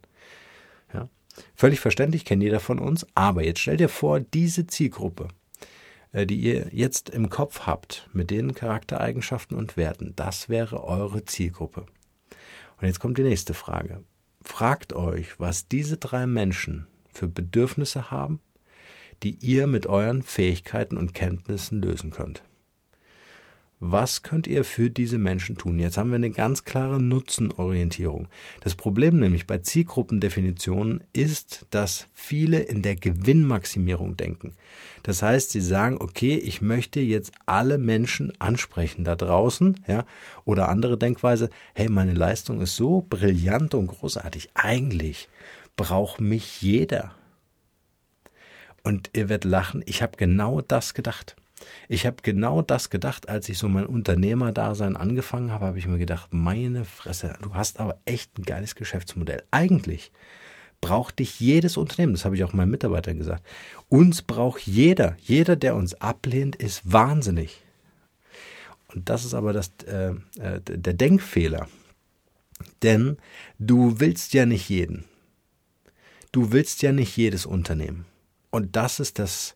Ja? 0.92 1.08
Völlig 1.54 1.80
verständlich, 1.80 2.24
kennt 2.24 2.42
jeder 2.42 2.60
von 2.60 2.78
uns, 2.78 3.06
aber 3.14 3.44
jetzt 3.44 3.60
stell 3.60 3.76
dir 3.76 3.88
vor, 3.88 4.20
diese 4.20 4.66
Zielgruppe, 4.66 5.28
die 6.12 6.36
ihr 6.36 6.68
jetzt 6.72 7.10
im 7.10 7.28
Kopf 7.28 7.60
habt, 7.66 8.08
mit 8.12 8.30
den 8.30 8.54
Charaktereigenschaften 8.54 9.56
und 9.56 9.76
Werten, 9.76 10.14
das 10.16 10.48
wäre 10.48 10.84
eure 10.84 11.24
Zielgruppe. 11.24 11.86
Und 12.80 12.86
jetzt 12.86 13.00
kommt 13.00 13.18
die 13.18 13.22
nächste 13.22 13.54
Frage. 13.54 14.02
Fragt 14.42 14.92
euch, 14.92 15.38
was 15.40 15.68
diese 15.68 15.96
drei 15.96 16.26
Menschen 16.26 16.86
für 17.12 17.28
Bedürfnisse 17.28 18.10
haben, 18.10 18.40
die 19.22 19.36
ihr 19.40 19.66
mit 19.66 19.86
euren 19.86 20.22
Fähigkeiten 20.22 20.96
und 20.96 21.14
Kenntnissen 21.14 21.80
lösen 21.80 22.10
könnt. 22.10 22.42
Was 23.78 24.22
könnt 24.22 24.46
ihr 24.46 24.64
für 24.64 24.88
diese 24.88 25.18
Menschen 25.18 25.58
tun? 25.58 25.78
Jetzt 25.78 25.98
haben 25.98 26.08
wir 26.08 26.16
eine 26.16 26.30
ganz 26.30 26.64
klare 26.64 26.98
Nutzenorientierung. 26.98 28.26
Das 28.62 28.74
Problem 28.74 29.18
nämlich 29.18 29.46
bei 29.46 29.58
Zielgruppendefinitionen 29.58 31.04
ist, 31.12 31.66
dass 31.68 32.06
viele 32.14 32.60
in 32.60 32.80
der 32.80 32.96
Gewinnmaximierung 32.96 34.16
denken. 34.16 34.54
Das 35.02 35.20
heißt, 35.20 35.50
sie 35.50 35.60
sagen, 35.60 35.98
okay, 36.00 36.36
ich 36.36 36.62
möchte 36.62 37.00
jetzt 37.00 37.32
alle 37.44 37.76
Menschen 37.76 38.32
ansprechen 38.38 39.04
da 39.04 39.14
draußen, 39.14 39.78
ja, 39.86 40.06
oder 40.46 40.70
andere 40.70 40.96
Denkweise, 40.96 41.50
hey, 41.74 41.90
meine 41.90 42.14
Leistung 42.14 42.62
ist 42.62 42.76
so 42.76 43.04
brillant 43.06 43.74
und 43.74 43.88
großartig. 43.88 44.48
Eigentlich 44.54 45.28
braucht 45.76 46.22
mich 46.22 46.62
jeder. 46.62 47.14
Und 48.82 49.10
ihr 49.12 49.28
werdet 49.28 49.44
lachen, 49.44 49.82
ich 49.84 50.00
habe 50.00 50.16
genau 50.16 50.62
das 50.62 50.94
gedacht. 50.94 51.36
Ich 51.88 52.06
habe 52.06 52.16
genau 52.22 52.62
das 52.62 52.90
gedacht, 52.90 53.28
als 53.28 53.48
ich 53.48 53.58
so 53.58 53.68
mein 53.68 53.86
Unternehmerdasein 53.86 54.96
angefangen 54.96 55.50
habe, 55.52 55.66
habe 55.66 55.78
ich 55.78 55.86
mir 55.86 55.98
gedacht, 55.98 56.32
meine 56.32 56.84
Fresse, 56.84 57.36
du 57.42 57.54
hast 57.54 57.80
aber 57.80 57.98
echt 58.04 58.38
ein 58.38 58.42
geiles 58.42 58.74
Geschäftsmodell. 58.74 59.42
Eigentlich 59.50 60.12
braucht 60.80 61.18
dich 61.18 61.40
jedes 61.40 61.76
Unternehmen, 61.76 62.12
das 62.12 62.24
habe 62.24 62.36
ich 62.36 62.44
auch 62.44 62.52
meinen 62.52 62.70
Mitarbeitern 62.70 63.18
gesagt. 63.18 63.44
Uns 63.88 64.22
braucht 64.22 64.66
jeder. 64.66 65.16
Jeder, 65.22 65.56
der 65.56 65.74
uns 65.74 65.94
ablehnt, 65.94 66.56
ist 66.56 66.82
wahnsinnig. 66.84 67.62
Und 68.94 69.08
das 69.08 69.24
ist 69.24 69.34
aber 69.34 69.52
das, 69.52 69.72
äh, 69.86 70.10
äh, 70.38 70.60
der 70.60 70.94
Denkfehler. 70.94 71.68
Denn 72.82 73.16
du 73.58 74.00
willst 74.00 74.32
ja 74.34 74.46
nicht 74.46 74.68
jeden. 74.68 75.04
Du 76.32 76.52
willst 76.52 76.82
ja 76.82 76.92
nicht 76.92 77.16
jedes 77.16 77.46
Unternehmen. 77.46 78.06
Und 78.50 78.76
das 78.76 79.00
ist 79.00 79.18
das 79.18 79.55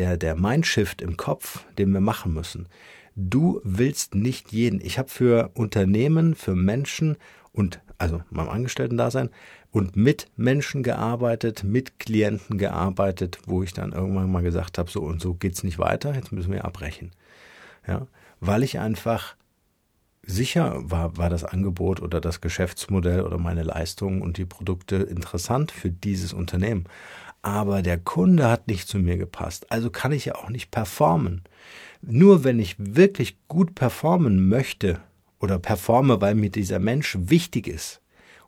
der, 0.00 0.16
der 0.16 0.34
Mindshift 0.34 1.02
im 1.02 1.18
Kopf, 1.18 1.66
den 1.76 1.92
wir 1.92 2.00
machen 2.00 2.32
müssen. 2.32 2.68
Du 3.16 3.60
willst 3.64 4.14
nicht 4.14 4.50
jeden. 4.50 4.80
Ich 4.80 4.98
habe 4.98 5.10
für 5.10 5.50
Unternehmen, 5.52 6.34
für 6.34 6.54
Menschen 6.54 7.18
und 7.52 7.80
also 7.98 8.22
meinem 8.30 8.48
Angestellten-Dasein, 8.48 9.28
und 9.72 9.94
mit 9.94 10.28
Menschen 10.36 10.82
gearbeitet, 10.82 11.64
mit 11.64 11.98
Klienten 11.98 12.56
gearbeitet, 12.56 13.38
wo 13.46 13.62
ich 13.62 13.74
dann 13.74 13.92
irgendwann 13.92 14.32
mal 14.32 14.42
gesagt 14.42 14.78
habe, 14.78 14.90
so 14.90 15.02
und 15.02 15.20
so 15.20 15.34
geht's 15.34 15.62
nicht 15.62 15.78
weiter, 15.78 16.14
jetzt 16.14 16.32
müssen 16.32 16.50
wir 16.50 16.64
abbrechen. 16.64 17.12
Ja, 17.86 18.06
weil 18.40 18.62
ich 18.62 18.78
einfach 18.78 19.36
sicher 20.22 20.80
war, 20.82 21.18
war 21.18 21.28
das 21.28 21.44
Angebot 21.44 22.00
oder 22.00 22.22
das 22.22 22.40
Geschäftsmodell 22.40 23.20
oder 23.20 23.36
meine 23.36 23.62
Leistungen 23.62 24.22
und 24.22 24.38
die 24.38 24.46
Produkte 24.46 24.96
interessant 24.96 25.70
für 25.70 25.90
dieses 25.90 26.32
Unternehmen. 26.32 26.86
Aber 27.42 27.82
der 27.82 27.98
Kunde 27.98 28.48
hat 28.48 28.68
nicht 28.68 28.88
zu 28.88 28.98
mir 28.98 29.16
gepasst, 29.16 29.70
also 29.70 29.90
kann 29.90 30.12
ich 30.12 30.26
ja 30.26 30.34
auch 30.34 30.50
nicht 30.50 30.70
performen. 30.70 31.42
Nur 32.02 32.44
wenn 32.44 32.58
ich 32.58 32.76
wirklich 32.78 33.36
gut 33.48 33.74
performen 33.74 34.48
möchte 34.48 35.00
oder 35.38 35.58
performe, 35.58 36.20
weil 36.20 36.34
mir 36.34 36.50
dieser 36.50 36.78
Mensch 36.78 37.16
wichtig 37.18 37.66
ist, 37.66 38.00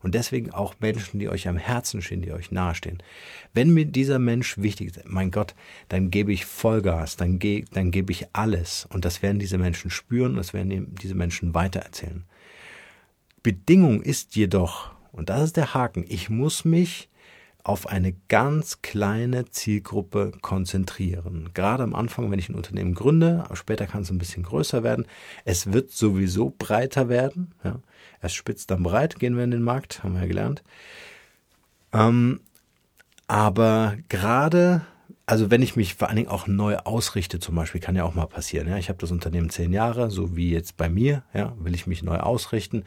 und 0.02 0.14
deswegen 0.14 0.50
auch 0.50 0.74
Menschen, 0.80 1.20
die 1.20 1.28
euch 1.28 1.48
am 1.48 1.56
Herzen 1.56 2.02
stehen, 2.02 2.22
die 2.22 2.32
euch 2.32 2.50
nahestehen. 2.50 3.02
Wenn 3.54 3.72
mir 3.72 3.84
dieser 3.84 4.18
Mensch 4.18 4.58
wichtig 4.58 4.88
ist, 4.96 5.08
mein 5.08 5.30
Gott, 5.30 5.54
dann 5.88 6.10
gebe 6.10 6.32
ich 6.32 6.44
Vollgas, 6.44 7.16
dann, 7.16 7.38
ge 7.38 7.64
dann 7.72 7.90
gebe 7.90 8.12
ich 8.12 8.26
alles. 8.32 8.86
Und 8.90 9.04
das 9.04 9.22
werden 9.22 9.38
diese 9.38 9.58
Menschen 9.58 9.90
spüren, 9.90 10.34
das 10.34 10.52
werden 10.52 10.94
diese 11.00 11.14
Menschen 11.14 11.54
weitererzählen. 11.54 12.24
Bedingung 13.42 14.02
ist 14.02 14.34
jedoch, 14.36 14.90
und 15.12 15.28
das 15.28 15.42
ist 15.42 15.56
der 15.56 15.74
Haken, 15.74 16.04
ich 16.08 16.28
muss 16.28 16.64
mich 16.64 17.08
auf 17.64 17.86
eine 17.86 18.12
ganz 18.28 18.82
kleine 18.82 19.44
Zielgruppe 19.50 20.32
konzentrieren. 20.40 21.50
Gerade 21.54 21.84
am 21.84 21.94
Anfang, 21.94 22.30
wenn 22.30 22.38
ich 22.38 22.48
ein 22.48 22.56
Unternehmen 22.56 22.94
gründe, 22.94 23.44
später 23.52 23.86
kann 23.86 24.02
es 24.02 24.10
ein 24.10 24.18
bisschen 24.18 24.42
größer 24.42 24.82
werden. 24.82 25.06
Es 25.44 25.72
wird 25.72 25.90
sowieso 25.92 26.52
breiter 26.56 27.08
werden. 27.08 27.54
Ja. 27.62 27.80
Erst 28.20 28.34
spitzt, 28.34 28.70
dann 28.70 28.82
breit 28.82 29.18
gehen 29.18 29.36
wir 29.36 29.44
in 29.44 29.52
den 29.52 29.62
Markt, 29.62 30.02
haben 30.02 30.14
wir 30.14 30.22
ja 30.22 30.26
gelernt. 30.26 30.62
Ähm, 31.92 32.40
aber 33.28 33.96
gerade, 34.08 34.82
also 35.32 35.50
wenn 35.50 35.62
ich 35.62 35.76
mich 35.76 35.94
vor 35.94 36.08
allen 36.08 36.16
Dingen 36.16 36.28
auch 36.28 36.46
neu 36.46 36.76
ausrichte, 36.76 37.40
zum 37.40 37.54
Beispiel, 37.54 37.80
kann 37.80 37.96
ja 37.96 38.04
auch 38.04 38.14
mal 38.14 38.26
passieren. 38.26 38.68
Ja, 38.68 38.76
ich 38.76 38.90
habe 38.90 38.98
das 38.98 39.10
Unternehmen 39.10 39.48
zehn 39.48 39.72
Jahre, 39.72 40.10
so 40.10 40.36
wie 40.36 40.50
jetzt 40.50 40.76
bei 40.76 40.90
mir. 40.90 41.22
Ja, 41.32 41.54
will 41.58 41.74
ich 41.74 41.86
mich 41.86 42.02
neu 42.02 42.18
ausrichten, 42.18 42.84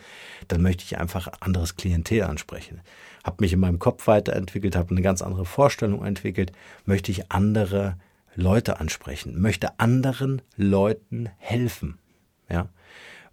dann 0.47 0.61
möchte 0.61 0.83
ich 0.83 0.99
einfach 0.99 1.27
anderes 1.39 1.75
Klientel 1.75 2.21
ansprechen 2.21 2.81
habe 3.23 3.37
mich 3.39 3.53
in 3.53 3.59
meinem 3.59 3.79
Kopf 3.79 4.05
weiterentwickelt, 4.05 4.75
habe 4.75 4.91
eine 4.91 5.01
ganz 5.01 5.23
andere 5.23 5.45
Vorstellung 5.45 6.05
entwickelt, 6.05 6.51
möchte 6.85 7.11
ich 7.11 7.31
andere 7.31 7.97
Leute 8.35 8.79
ansprechen, 8.79 9.41
möchte 9.41 9.79
anderen 9.79 10.43
Leuten 10.57 11.29
helfen, 11.37 11.97
ja, 12.49 12.69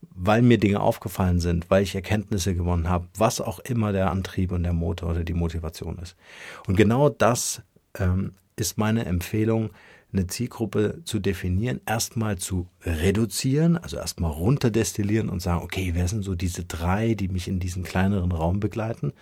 weil 0.01 0.41
mir 0.41 0.57
Dinge 0.57 0.81
aufgefallen 0.81 1.41
sind, 1.41 1.71
weil 1.71 1.83
ich 1.83 1.95
Erkenntnisse 1.95 2.55
gewonnen 2.55 2.89
habe, 2.89 3.07
was 3.19 3.43
auch 3.43 3.59
immer 3.59 3.93
der 3.93 4.11
Antrieb 4.11 4.51
und 4.51 4.63
der 4.63 4.73
Motor 4.73 5.11
oder 5.11 5.25
die 5.25 5.35
Motivation 5.35 5.99
ist. 5.99 6.17
Und 6.67 6.77
genau 6.77 7.11
das 7.11 7.61
ähm, 7.99 8.33
ist 8.63 8.79
meine 8.79 9.05
Empfehlung, 9.05 9.71
eine 10.13 10.27
Zielgruppe 10.27 11.01
zu 11.05 11.19
definieren, 11.19 11.81
erstmal 11.87 12.37
zu 12.39 12.69
reduzieren, 12.83 13.79
also 13.79 13.97
erstmal 13.97 14.31
runterdestillieren 14.31 15.29
und 15.29 15.41
sagen, 15.41 15.63
okay, 15.63 15.93
wer 15.95 16.07
sind 16.07 16.23
so 16.23 16.35
diese 16.35 16.65
drei, 16.65 17.15
die 17.15 17.29
mich 17.29 17.49
in 17.49 17.61
diesen 17.61 17.83
kleineren 17.83 18.31
Raum 18.33 18.61
begleiten? 18.61 19.13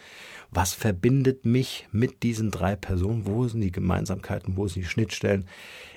Was 0.50 0.72
verbindet 0.74 1.44
mich 1.46 1.86
mit 1.92 2.22
diesen 2.24 2.50
drei 2.50 2.74
Personen? 2.74 3.26
Wo 3.26 3.46
sind 3.46 3.60
die 3.60 3.70
Gemeinsamkeiten? 3.70 4.56
Wo 4.56 4.66
sind 4.66 4.82
die 4.82 4.88
Schnittstellen 4.88 5.46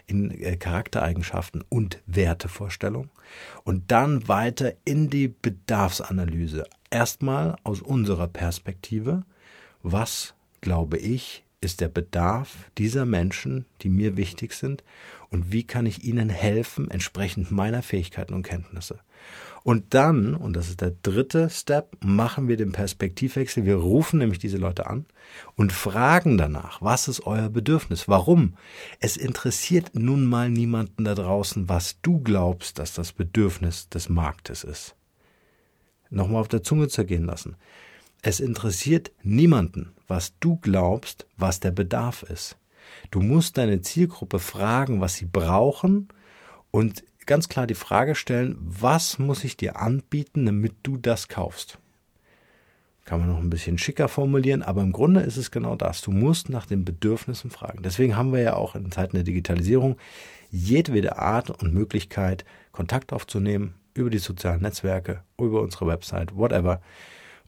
in 0.05 0.29
äh, 0.29 0.57
Charaktereigenschaften 0.57 1.63
und 1.69 2.01
Wertevorstellungen? 2.05 3.09
Und 3.63 3.91
dann 3.91 4.27
weiter 4.27 4.73
in 4.85 5.09
die 5.09 5.27
Bedarfsanalyse. 5.27 6.65
Erstmal 6.91 7.55
aus 7.63 7.81
unserer 7.81 8.27
Perspektive. 8.27 9.23
Was 9.81 10.35
glaube 10.61 10.97
ich, 10.97 11.43
ist 11.63 11.81
der 11.81 11.87
Bedarf 11.87 12.69
dieser 12.77 13.05
Menschen, 13.05 13.65
die 13.81 13.89
mir 13.89 14.17
wichtig 14.17 14.53
sind 14.53 14.83
und 15.29 15.51
wie 15.51 15.63
kann 15.63 15.85
ich 15.85 16.03
ihnen 16.03 16.29
helfen, 16.29 16.91
entsprechend 16.91 17.51
meiner 17.51 17.81
Fähigkeiten 17.81 18.33
und 18.33 18.43
Kenntnisse. 18.43 18.99
Und 19.63 19.93
dann, 19.93 20.35
und 20.35 20.53
das 20.53 20.69
ist 20.69 20.81
der 20.81 20.93
dritte 21.03 21.49
Step, 21.49 21.97
machen 22.03 22.49
wir 22.49 22.57
den 22.57 22.73
Perspektivwechsel. 22.73 23.65
Wir 23.65 23.77
rufen 23.77 24.19
nämlich 24.19 24.39
diese 24.39 24.57
Leute 24.57 24.87
an 24.87 25.05
und 25.55 25.71
fragen 25.71 26.37
danach, 26.37 26.81
was 26.81 27.07
ist 27.07 27.25
euer 27.25 27.49
Bedürfnis? 27.49 28.09
Warum? 28.09 28.55
Es 28.99 29.15
interessiert 29.15 29.91
nun 29.93 30.25
mal 30.25 30.49
niemanden 30.49 31.05
da 31.05 31.15
draußen, 31.15 31.69
was 31.69 32.01
du 32.01 32.19
glaubst, 32.19 32.77
dass 32.77 32.93
das 32.93 33.13
Bedürfnis 33.13 33.87
des 33.87 34.09
Marktes 34.09 34.65
ist. 34.65 34.95
Nochmal 36.09 36.41
auf 36.41 36.49
der 36.49 36.61
Zunge 36.61 36.89
zergehen 36.89 37.25
lassen. 37.25 37.55
Es 38.25 38.39
interessiert 38.39 39.11
niemanden, 39.21 39.91
was 40.07 40.33
du 40.39 40.55
glaubst, 40.55 41.27
was 41.35 41.59
der 41.59 41.71
Bedarf 41.71 42.23
ist. 42.23 42.57
Du 43.11 43.19
musst 43.19 43.57
deine 43.57 43.81
Zielgruppe 43.81 44.39
fragen, 44.39 45.01
was 45.01 45.15
sie 45.15 45.25
brauchen 45.25 46.07
und 46.71 47.03
ganz 47.25 47.49
klar 47.49 47.67
die 47.67 47.75
Frage 47.75 48.15
stellen, 48.15 48.57
was 48.61 49.19
muss 49.19 49.43
ich 49.43 49.57
dir 49.57 49.75
anbieten, 49.75 50.45
damit 50.45 50.73
du 50.83 50.95
das 50.95 51.27
kaufst? 51.27 51.79
Kann 53.03 53.19
man 53.19 53.27
noch 53.27 53.39
ein 53.39 53.49
bisschen 53.49 53.77
schicker 53.77 54.07
formulieren, 54.07 54.63
aber 54.63 54.81
im 54.81 54.93
Grunde 54.93 55.19
ist 55.19 55.35
es 55.35 55.51
genau 55.51 55.75
das. 55.75 56.01
Du 56.01 56.11
musst 56.11 56.47
nach 56.47 56.65
den 56.65 56.85
Bedürfnissen 56.85 57.51
fragen. 57.51 57.83
Deswegen 57.83 58.15
haben 58.15 58.31
wir 58.31 58.39
ja 58.39 58.55
auch 58.55 58.75
in 58.75 58.89
Zeiten 58.93 59.17
der 59.17 59.25
Digitalisierung 59.25 59.97
jedwede 60.49 61.17
Art 61.17 61.49
und 61.49 61.73
Möglichkeit, 61.73 62.45
Kontakt 62.71 63.11
aufzunehmen 63.11 63.73
über 63.93 64.09
die 64.09 64.19
sozialen 64.19 64.61
Netzwerke, 64.61 65.23
über 65.37 65.61
unsere 65.61 65.87
Website, 65.87 66.33
whatever 66.37 66.81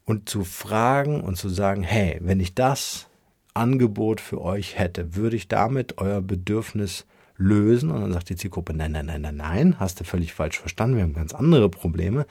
und 0.06 0.30
zu 0.30 0.44
fragen 0.44 1.22
und 1.22 1.36
zu 1.36 1.50
sagen, 1.50 1.84
hey, 1.84 2.20
wenn 2.22 2.40
ich 2.40 2.54
das 2.54 3.08
Angebot 3.54 4.22
für 4.22 4.42
euch 4.42 4.78
hätte, 4.78 5.16
würde 5.16 5.36
ich 5.36 5.48
damit 5.48 5.98
euer 5.98 6.22
Bedürfnis 6.22 7.06
lösen? 7.38 7.92
Und 7.92 8.02
dann 8.02 8.14
sagt 8.14 8.30
die 8.30 8.36
Zielgruppe, 8.36 8.74
nein, 8.74 8.92
nein, 8.92 9.08
nein, 9.08 9.22
nein, 9.22 9.38
nein, 9.38 9.80
hast 9.80 10.00
du 10.00 10.04
völlig 10.04 10.34
falsch 10.34 10.60
verstanden, 10.60 10.98
wir 10.98 11.04
haben 11.04 11.14
ganz 11.14 11.34
andere 11.34 11.70
Probleme. 11.70 12.26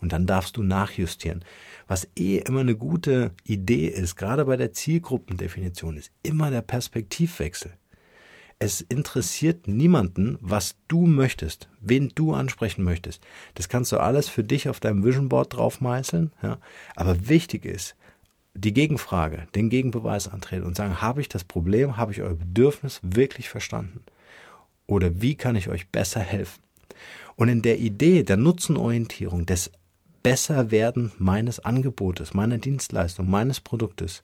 Und 0.00 0.12
dann 0.12 0.26
darfst 0.26 0.56
du 0.56 0.62
nachjustieren. 0.62 1.44
Was 1.88 2.08
eh 2.16 2.38
immer 2.38 2.60
eine 2.60 2.76
gute 2.76 3.32
Idee 3.44 3.86
ist, 3.88 4.16
gerade 4.16 4.44
bei 4.44 4.56
der 4.56 4.72
Zielgruppendefinition, 4.72 5.96
ist 5.96 6.10
immer 6.22 6.50
der 6.50 6.62
Perspektivwechsel. 6.62 7.72
Es 8.58 8.80
interessiert 8.80 9.68
niemanden, 9.68 10.38
was 10.40 10.76
du 10.88 11.06
möchtest, 11.06 11.68
wen 11.80 12.10
du 12.14 12.32
ansprechen 12.32 12.84
möchtest. 12.84 13.22
Das 13.54 13.68
kannst 13.68 13.92
du 13.92 13.98
alles 13.98 14.28
für 14.28 14.44
dich 14.44 14.68
auf 14.70 14.80
deinem 14.80 15.04
Vision 15.04 15.28
Board 15.28 15.54
drauf 15.54 15.82
meißeln. 15.82 16.32
Ja? 16.42 16.58
Aber 16.94 17.28
wichtig 17.28 17.66
ist, 17.66 17.96
die 18.54 18.72
Gegenfrage, 18.72 19.46
den 19.54 19.68
Gegenbeweis 19.68 20.28
antreten 20.28 20.64
und 20.64 20.76
sagen, 20.76 21.02
habe 21.02 21.20
ich 21.20 21.28
das 21.28 21.44
Problem, 21.44 21.98
habe 21.98 22.12
ich 22.12 22.22
euer 22.22 22.34
Bedürfnis 22.34 23.00
wirklich 23.02 23.50
verstanden? 23.50 24.00
Oder 24.86 25.20
wie 25.20 25.34
kann 25.34 25.56
ich 25.56 25.68
euch 25.68 25.88
besser 25.88 26.20
helfen? 26.20 26.62
Und 27.34 27.48
in 27.48 27.60
der 27.60 27.78
Idee 27.78 28.22
der 28.22 28.38
Nutzenorientierung, 28.38 29.44
des 29.44 29.70
Besserwerden 30.22 31.12
meines 31.18 31.60
Angebotes, 31.60 32.32
meiner 32.32 32.58
Dienstleistung, 32.58 33.28
meines 33.28 33.60
Produktes, 33.60 34.22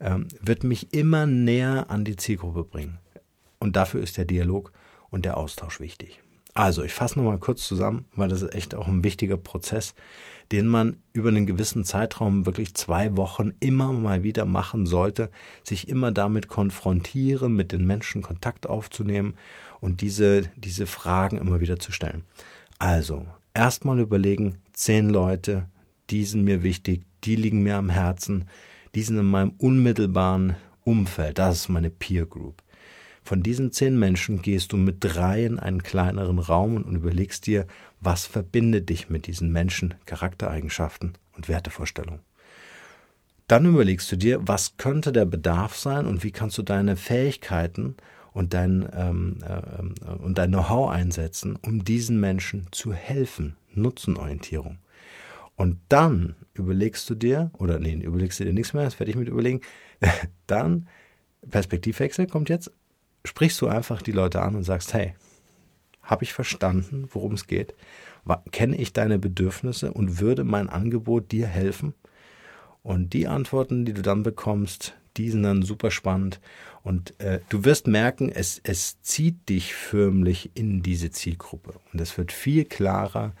ähm, 0.00 0.26
wird 0.40 0.64
mich 0.64 0.94
immer 0.94 1.26
näher 1.26 1.90
an 1.90 2.04
die 2.04 2.16
Zielgruppe 2.16 2.64
bringen. 2.64 2.98
Und 3.58 3.76
dafür 3.76 4.00
ist 4.02 4.16
der 4.16 4.24
Dialog 4.24 4.72
und 5.10 5.24
der 5.24 5.36
Austausch 5.36 5.80
wichtig. 5.80 6.20
Also, 6.54 6.82
ich 6.82 6.92
fasse 6.92 7.18
nochmal 7.18 7.38
kurz 7.38 7.68
zusammen, 7.68 8.06
weil 8.16 8.28
das 8.28 8.42
ist 8.42 8.52
echt 8.52 8.74
auch 8.74 8.88
ein 8.88 9.04
wichtiger 9.04 9.36
Prozess, 9.36 9.94
den 10.50 10.66
man 10.66 10.96
über 11.12 11.28
einen 11.28 11.46
gewissen 11.46 11.84
Zeitraum, 11.84 12.46
wirklich 12.46 12.74
zwei 12.74 13.16
Wochen, 13.16 13.52
immer 13.60 13.92
mal 13.92 14.24
wieder 14.24 14.44
machen 14.44 14.84
sollte, 14.86 15.30
sich 15.62 15.88
immer 15.88 16.10
damit 16.10 16.48
konfrontieren, 16.48 17.54
mit 17.54 17.70
den 17.70 17.86
Menschen 17.86 18.22
Kontakt 18.22 18.66
aufzunehmen 18.66 19.34
und 19.80 20.00
diese, 20.00 20.50
diese 20.56 20.86
Fragen 20.86 21.38
immer 21.38 21.60
wieder 21.60 21.78
zu 21.78 21.92
stellen. 21.92 22.24
Also, 22.78 23.26
erstmal 23.54 24.00
überlegen, 24.00 24.58
zehn 24.72 25.10
Leute, 25.10 25.68
die 26.10 26.24
sind 26.24 26.42
mir 26.42 26.62
wichtig, 26.62 27.04
die 27.24 27.36
liegen 27.36 27.62
mir 27.62 27.76
am 27.76 27.90
Herzen, 27.90 28.48
die 28.94 29.02
sind 29.02 29.18
in 29.18 29.26
meinem 29.26 29.52
unmittelbaren 29.58 30.56
Umfeld, 30.82 31.38
das 31.38 31.56
ist 31.56 31.68
meine 31.68 31.90
Peer 31.90 32.26
Group. 32.26 32.62
Von 33.22 33.42
diesen 33.42 33.72
zehn 33.72 33.98
Menschen 33.98 34.42
gehst 34.42 34.72
du 34.72 34.76
mit 34.76 34.96
drei 35.00 35.44
in 35.44 35.58
einen 35.58 35.82
kleineren 35.82 36.38
Raum 36.38 36.76
und 36.76 36.96
überlegst 36.96 37.46
dir, 37.46 37.66
was 38.00 38.26
verbindet 38.26 38.88
dich 38.88 39.10
mit 39.10 39.26
diesen 39.26 39.52
Menschen, 39.52 39.94
Charaktereigenschaften 40.06 41.14
und 41.32 41.48
Wertevorstellungen. 41.48 42.20
Dann 43.48 43.64
überlegst 43.64 44.12
du 44.12 44.16
dir, 44.16 44.46
was 44.46 44.76
könnte 44.76 45.10
der 45.10 45.24
Bedarf 45.24 45.74
sein 45.76 46.06
und 46.06 46.22
wie 46.22 46.32
kannst 46.32 46.58
du 46.58 46.62
deine 46.62 46.96
Fähigkeiten 46.96 47.96
und 48.32 48.54
dein, 48.54 48.88
ähm, 48.94 49.38
äh, 49.42 50.10
und 50.10 50.36
dein 50.36 50.50
Know-how 50.50 50.90
einsetzen, 50.90 51.56
um 51.56 51.82
diesen 51.84 52.20
Menschen 52.20 52.66
zu 52.72 52.92
helfen. 52.92 53.56
Nutzenorientierung. 53.74 54.78
Und 55.56 55.78
dann 55.88 56.36
überlegst 56.54 57.08
du 57.10 57.14
dir, 57.14 57.50
oder 57.58 57.78
nee, 57.78 57.94
überlegst 57.94 58.38
du 58.38 58.44
dir 58.44 58.52
nichts 58.52 58.74
mehr, 58.74 58.84
das 58.84 59.00
werde 59.00 59.10
ich 59.10 59.16
mit 59.16 59.28
überlegen, 59.28 59.60
dann 60.46 60.88
Perspektivwechsel 61.50 62.26
kommt 62.26 62.48
jetzt, 62.48 62.70
sprichst 63.24 63.60
du 63.60 63.68
einfach 63.68 64.02
die 64.02 64.12
Leute 64.12 64.42
an 64.42 64.54
und 64.54 64.64
sagst, 64.64 64.94
hey, 64.94 65.14
habe 66.02 66.24
ich 66.24 66.32
verstanden, 66.32 67.08
worum 67.12 67.34
es 67.34 67.46
geht? 67.46 67.74
Kenne 68.50 68.76
ich 68.76 68.92
deine 68.92 69.18
Bedürfnisse 69.18 69.92
und 69.92 70.20
würde 70.20 70.44
mein 70.44 70.68
Angebot 70.68 71.32
dir 71.32 71.46
helfen? 71.46 71.94
Und 72.82 73.12
die 73.12 73.26
Antworten, 73.26 73.84
die 73.84 73.92
du 73.92 74.02
dann 74.02 74.22
bekommst, 74.22 74.94
die 75.18 75.30
sind 75.30 75.42
dann 75.42 75.62
super 75.62 75.90
spannend. 75.90 76.40
Und 76.82 77.18
äh, 77.20 77.40
du 77.48 77.64
wirst 77.64 77.86
merken, 77.86 78.30
es, 78.30 78.60
es 78.62 79.02
zieht 79.02 79.48
dich 79.48 79.74
förmlich 79.74 80.50
in 80.54 80.82
diese 80.82 81.10
Zielgruppe. 81.10 81.74
Und 81.92 82.00
es 82.00 82.16
wird 82.16 82.32
viel 82.32 82.64
klarer, 82.64 83.32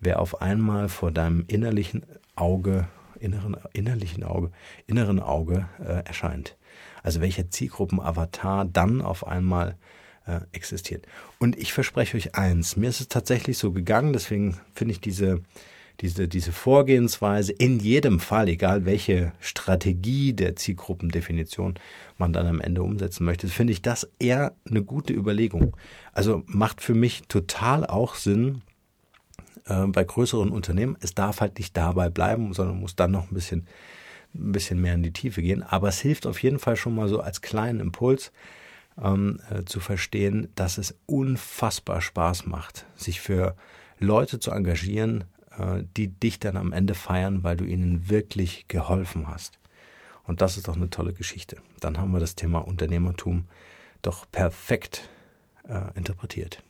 wer 0.00 0.20
auf 0.20 0.40
einmal 0.40 0.88
vor 0.88 1.12
deinem 1.12 1.44
innerlichen 1.46 2.04
Auge, 2.34 2.88
inneren, 3.20 3.56
innerlichen 3.72 4.24
Auge, 4.24 4.50
inneren 4.86 5.20
Auge 5.20 5.68
äh, 5.78 6.04
erscheint. 6.04 6.56
Also 7.06 7.20
welcher 7.20 7.48
Zielgruppenavatar 7.48 8.64
dann 8.64 9.00
auf 9.00 9.26
einmal 9.26 9.76
äh, 10.26 10.40
existiert. 10.50 11.06
Und 11.38 11.56
ich 11.56 11.72
verspreche 11.72 12.16
euch 12.16 12.34
eins, 12.34 12.76
mir 12.76 12.88
ist 12.88 13.00
es 13.00 13.08
tatsächlich 13.08 13.58
so 13.58 13.70
gegangen, 13.70 14.12
deswegen 14.12 14.58
finde 14.74 14.92
ich 14.92 15.00
diese 15.00 15.42
diese, 16.00 16.28
diese 16.28 16.52
Vorgehensweise 16.52 17.52
in 17.52 17.80
jedem 17.80 18.20
Fall, 18.20 18.48
egal 18.48 18.84
welche 18.84 19.32
Strategie 19.40 20.34
der 20.34 20.54
Zielgruppendefinition 20.54 21.78
man 22.18 22.34
dann 22.34 22.46
am 22.46 22.60
Ende 22.60 22.82
umsetzen 22.82 23.24
möchte, 23.24 23.48
finde 23.48 23.72
ich 23.72 23.80
das 23.80 24.06
eher 24.18 24.54
eine 24.68 24.82
gute 24.82 25.14
Überlegung. 25.14 25.74
Also 26.12 26.42
macht 26.46 26.82
für 26.82 26.92
mich 26.92 27.22
total 27.28 27.86
auch 27.86 28.14
Sinn, 28.14 28.60
äh, 29.66 29.86
bei 29.86 30.04
größeren 30.04 30.50
Unternehmen. 30.50 30.96
Es 31.00 31.14
darf 31.14 31.40
halt 31.40 31.58
nicht 31.58 31.76
dabei 31.76 32.10
bleiben, 32.10 32.52
sondern 32.52 32.78
muss 32.78 32.94
dann 32.94 33.10
noch 33.10 33.30
ein 33.30 33.34
bisschen, 33.34 33.66
ein 34.38 34.52
bisschen 34.52 34.80
mehr 34.80 34.94
in 34.94 35.02
die 35.02 35.12
Tiefe 35.12 35.42
gehen. 35.42 35.62
Aber 35.62 35.88
es 35.88 36.00
hilft 36.00 36.26
auf 36.26 36.42
jeden 36.42 36.58
Fall 36.58 36.76
schon 36.76 36.94
mal 36.94 37.08
so 37.08 37.20
als 37.20 37.40
kleinen 37.40 37.80
Impuls, 37.80 38.32
ähm, 39.02 39.40
äh, 39.50 39.64
zu 39.64 39.80
verstehen, 39.80 40.48
dass 40.54 40.78
es 40.78 40.96
unfassbar 41.06 42.00
Spaß 42.00 42.46
macht, 42.46 42.86
sich 42.96 43.20
für 43.20 43.56
Leute 43.98 44.40
zu 44.40 44.50
engagieren, 44.50 45.24
äh, 45.58 45.82
die 45.96 46.08
dich 46.08 46.38
dann 46.38 46.56
am 46.56 46.72
Ende 46.72 46.94
feiern, 46.94 47.42
weil 47.42 47.56
du 47.56 47.64
ihnen 47.64 48.08
wirklich 48.08 48.68
geholfen 48.68 49.28
hast. 49.28 49.58
Und 50.24 50.40
das 50.40 50.56
ist 50.56 50.68
doch 50.68 50.76
eine 50.76 50.90
tolle 50.90 51.12
Geschichte. 51.12 51.58
Dann 51.80 51.98
haben 51.98 52.12
wir 52.12 52.20
das 52.20 52.34
Thema 52.34 52.58
Unternehmertum 52.58 53.44
doch 54.02 54.30
perfekt 54.30 55.08
äh, 55.68 55.96
interpretiert. 55.96 56.62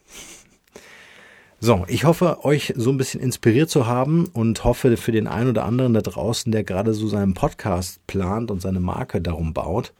So, 1.58 1.86
ich 1.88 2.04
hoffe, 2.04 2.44
euch 2.44 2.74
so 2.76 2.90
ein 2.90 2.98
bisschen 2.98 3.20
inspiriert 3.20 3.70
zu 3.70 3.86
haben 3.86 4.26
und 4.34 4.62
hoffe 4.62 4.98
für 4.98 5.10
den 5.10 5.26
einen 5.26 5.48
oder 5.48 5.64
anderen 5.64 5.94
da 5.94 6.02
draußen, 6.02 6.52
der 6.52 6.64
gerade 6.64 6.92
so 6.92 7.08
seinen 7.08 7.32
Podcast 7.32 8.06
plant 8.06 8.50
und 8.50 8.60
seine 8.60 8.78
Marke 8.78 9.22
darum 9.22 9.54
baut, 9.54 9.94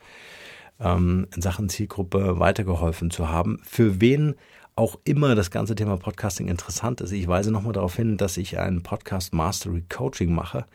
ähm, 0.78 1.26
in 1.34 1.40
Sachen 1.40 1.70
Zielgruppe 1.70 2.38
weitergeholfen 2.38 3.10
zu 3.10 3.30
haben. 3.30 3.58
Für 3.62 4.02
wen 4.02 4.34
auch 4.75 4.98
immer 5.04 5.34
das 5.34 5.50
ganze 5.50 5.75
Thema 5.75 5.96
Podcasting 5.96 6.48
interessant 6.48 7.00
ist. 7.00 7.12
Ich 7.12 7.26
weise 7.26 7.50
nochmal 7.50 7.72
darauf 7.72 7.96
hin, 7.96 8.18
dass 8.18 8.36
ich 8.36 8.58
ein 8.58 8.82
Podcast 8.82 9.32
Mastery 9.32 9.82
Coaching 9.88 10.34
mache. 10.34 10.66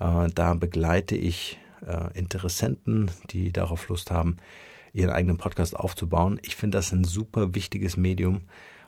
Äh, 0.00 0.26
da 0.34 0.54
begleite 0.54 1.14
ich 1.14 1.60
äh, 1.86 2.18
Interessenten, 2.18 3.12
die 3.30 3.52
darauf 3.52 3.88
Lust 3.88 4.10
haben, 4.10 4.38
ihren 4.92 5.10
eigenen 5.10 5.36
Podcast 5.36 5.76
aufzubauen. 5.76 6.40
Ich 6.42 6.56
finde 6.56 6.78
das 6.78 6.90
ein 6.90 7.04
super 7.04 7.54
wichtiges 7.54 7.96
Medium, 7.96 8.40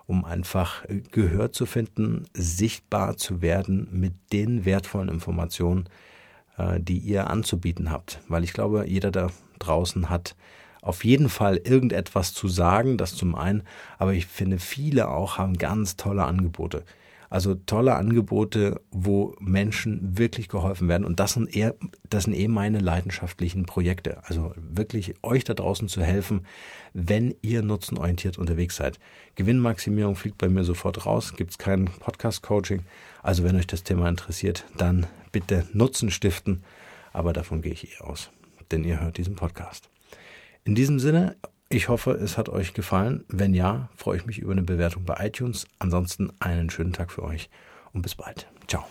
um 0.07 0.25
einfach 0.25 0.85
Gehör 1.11 1.53
zu 1.53 1.67
finden, 1.67 2.25
sichtbar 2.35 3.17
zu 3.17 3.43
werden 3.43 3.89
mit 3.93 4.15
den 4.33 4.65
wertvollen 4.65 5.09
Informationen, 5.09 5.89
äh, 6.59 6.81
die 6.81 6.99
ihr 6.99 7.31
anzubieten 7.31 7.91
habt. 7.91 8.21
Weil 8.29 8.45
ich 8.45 8.53
glaube, 8.53 8.85
jeder 8.87 9.11
da 9.11 9.31
draußen 9.59 10.11
hat 10.11 10.37
auf 10.83 11.05
jeden 11.05 11.29
Fall 11.29 11.59
irgendetwas 11.59 12.35
zu 12.35 12.49
sagen, 12.49 12.99
das 12.99 13.15
zum 13.15 13.37
einen, 13.37 13.63
aber 13.99 14.15
ich 14.15 14.27
finde, 14.27 14.59
viele 14.59 15.09
auch 15.09 15.39
haben 15.39 15.57
ganz 15.57 15.97
tolle 15.97 16.25
Angebote. 16.25 16.85
Also 17.33 17.55
tolle 17.55 17.95
Angebote, 17.95 18.83
wo 18.91 19.35
Menschen 19.41 20.19
wirklich 20.19 20.51
geholfen 20.51 20.87
werden. 20.89 21.07
Und 21.07 21.19
das 21.19 21.33
sind 21.33 21.57
eher, 21.57 21.75
das 22.11 22.25
sind 22.25 22.35
eh 22.35 22.47
meine 22.47 22.79
leidenschaftlichen 22.79 23.65
Projekte. 23.65 24.23
Also 24.25 24.53
wirklich 24.57 25.15
euch 25.23 25.43
da 25.43 25.55
draußen 25.55 25.89
zu 25.89 26.03
helfen, 26.03 26.45
wenn 26.93 27.35
ihr 27.41 27.63
nutzenorientiert 27.63 28.37
unterwegs 28.37 28.77
seid. 28.77 29.01
Gewinnmaximierung 29.35 30.15
fliegt 30.15 30.37
bei 30.37 30.51
mir 30.51 30.63
sofort 30.65 31.07
raus, 31.07 31.33
gibt's 31.35 31.57
kein 31.57 31.87
Podcast-Coaching. 31.87 32.83
Also 33.23 33.45
wenn 33.45 33.57
euch 33.57 33.67
das 33.67 33.83
Thema 33.83 34.11
interessiert, 34.11 34.67
dann 34.77 35.07
bitte 35.33 35.65
Nutzen 35.73 36.11
stiften. 36.11 36.63
Aber 37.15 37.33
davon 37.33 37.63
gehe 37.63 37.73
ich 37.73 37.95
eh 37.99 38.03
aus, 38.03 38.29
denn 38.71 38.85
ihr 38.85 39.01
hört 39.01 39.17
diesen 39.17 39.37
Podcast. 39.37 39.89
In 40.65 40.75
diesem 40.75 40.99
Sinne, 40.99 41.37
ich 41.73 41.89
hoffe, 41.89 42.11
es 42.11 42.37
hat 42.37 42.51
euch 42.51 42.75
gefallen. 42.75 43.25
Wenn 43.29 43.55
ja, 43.55 43.89
freue 43.97 44.19
ich 44.19 44.27
mich 44.27 44.39
über 44.39 44.53
eine 44.53 44.61
Bewertung 44.61 45.05
bei 45.05 45.17
iTunes. 45.27 45.67
Ansonsten 45.79 46.31
einen 46.39 46.69
schönen 46.69 46.93
Tag 46.93 47.11
für 47.11 47.23
euch 47.23 47.49
und 47.95 48.03
bis 48.03 48.15
bald. 48.15 48.47
Ciao. 48.69 48.85